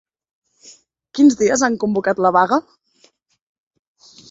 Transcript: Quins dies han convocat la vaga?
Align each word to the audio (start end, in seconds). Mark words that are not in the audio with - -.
Quins 1.19 1.37
dies 1.43 1.65
han 1.67 1.77
convocat 1.85 2.23
la 2.27 2.33
vaga? 2.41 2.61